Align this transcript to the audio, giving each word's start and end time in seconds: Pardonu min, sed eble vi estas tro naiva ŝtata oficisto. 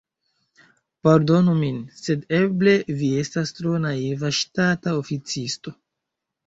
Pardonu 1.07 1.53
min, 1.59 1.77
sed 1.99 2.25
eble 2.39 2.73
vi 3.03 3.13
estas 3.27 3.55
tro 3.61 3.79
naiva 3.87 4.35
ŝtata 4.41 4.97
oficisto. 5.05 5.81